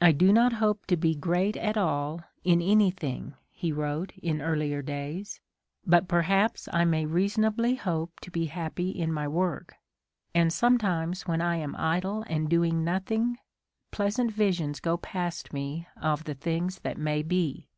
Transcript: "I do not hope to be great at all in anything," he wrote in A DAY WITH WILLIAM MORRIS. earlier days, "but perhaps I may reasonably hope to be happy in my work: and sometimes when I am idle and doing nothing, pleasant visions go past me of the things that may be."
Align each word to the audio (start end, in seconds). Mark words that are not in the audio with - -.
"I 0.00 0.12
do 0.12 0.32
not 0.32 0.54
hope 0.54 0.86
to 0.86 0.96
be 0.96 1.14
great 1.14 1.54
at 1.58 1.76
all 1.76 2.22
in 2.44 2.62
anything," 2.62 3.34
he 3.50 3.72
wrote 3.72 4.16
in 4.16 4.16
A 4.16 4.16
DAY 4.16 4.16
WITH 4.16 4.22
WILLIAM 4.22 4.38
MORRIS. 4.40 4.52
earlier 4.56 4.82
days, 4.82 5.40
"but 5.86 6.08
perhaps 6.08 6.66
I 6.72 6.86
may 6.86 7.04
reasonably 7.04 7.74
hope 7.74 8.20
to 8.20 8.30
be 8.30 8.46
happy 8.46 8.88
in 8.88 9.12
my 9.12 9.28
work: 9.28 9.74
and 10.34 10.50
sometimes 10.50 11.26
when 11.28 11.42
I 11.42 11.56
am 11.56 11.76
idle 11.76 12.24
and 12.26 12.48
doing 12.48 12.84
nothing, 12.84 13.36
pleasant 13.90 14.32
visions 14.32 14.80
go 14.80 14.96
past 14.96 15.52
me 15.52 15.88
of 16.00 16.24
the 16.24 16.32
things 16.34 16.78
that 16.78 16.96
may 16.96 17.22
be." 17.22 17.68